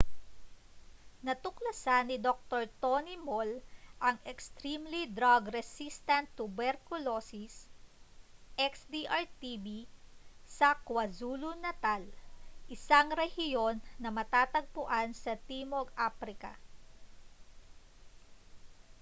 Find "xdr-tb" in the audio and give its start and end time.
8.71-9.67